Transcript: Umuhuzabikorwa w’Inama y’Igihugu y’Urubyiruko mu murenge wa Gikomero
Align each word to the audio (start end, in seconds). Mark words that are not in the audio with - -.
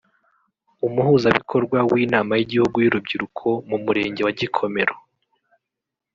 Umuhuzabikorwa 0.87 1.77
w’Inama 1.91 2.33
y’Igihugu 2.39 2.75
y’Urubyiruko 2.79 3.47
mu 3.69 3.77
murenge 3.83 4.21
wa 4.23 4.33
Gikomero 4.39 4.95